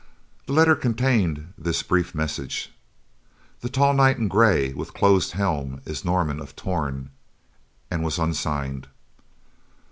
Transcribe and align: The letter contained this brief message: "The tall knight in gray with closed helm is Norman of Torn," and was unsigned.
The 0.47 0.53
letter 0.53 0.75
contained 0.75 1.53
this 1.59 1.83
brief 1.83 2.15
message: 2.15 2.71
"The 3.59 3.69
tall 3.69 3.93
knight 3.93 4.17
in 4.17 4.29
gray 4.29 4.73
with 4.73 4.95
closed 4.95 5.33
helm 5.33 5.79
is 5.85 6.03
Norman 6.03 6.39
of 6.39 6.55
Torn," 6.55 7.11
and 7.91 8.03
was 8.03 8.17
unsigned. 8.17 8.87